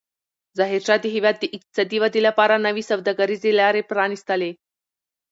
ظاهرشاه 0.57 0.99
د 1.01 1.07
هېواد 1.15 1.35
د 1.39 1.45
اقتصادي 1.57 1.97
ودې 2.03 2.21
لپاره 2.27 2.63
نوې 2.67 2.83
سوداګریزې 2.91 3.51
لارې 3.59 3.87
پرانستلې. 3.91 4.51